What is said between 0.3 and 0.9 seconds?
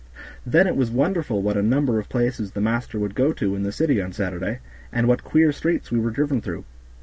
Then it was